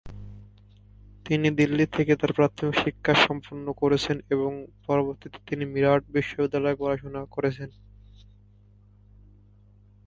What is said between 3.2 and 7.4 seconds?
সম্পন্ন করেছেন এবং পরবর্তীতে তিনি মিরাট বিশ্ববিদ্যালয়ে পড়াশোনা